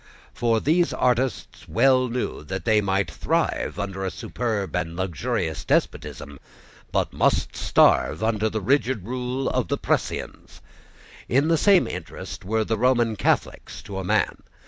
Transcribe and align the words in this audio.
For 0.33 0.59
these 0.59 0.93
artists 0.93 1.69
well 1.69 2.07
knew 2.09 2.43
that 2.45 2.65
they 2.65 2.81
might 2.81 3.11
thrive 3.11 3.77
under 3.77 4.03
a 4.03 4.09
superb 4.09 4.75
and 4.75 4.95
luxurious 4.95 5.63
despotism, 5.63 6.39
but 6.91 7.13
must 7.13 7.55
starve 7.55 8.23
under 8.23 8.49
the 8.49 8.61
rigid 8.61 9.05
rule 9.05 9.47
of 9.47 9.67
the 9.67 9.77
precisians. 9.77 10.59
In 11.29 11.49
the 11.49 11.55
same 11.57 11.87
interest 11.87 12.43
were 12.43 12.63
the 12.63 12.79
Roman 12.79 13.15
Catholics 13.15 13.83
to 13.83 13.99
a 13.99 14.03
man. 14.03 14.41